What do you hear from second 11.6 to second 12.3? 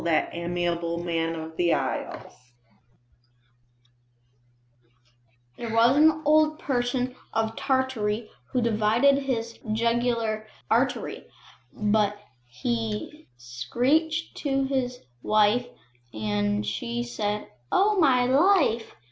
But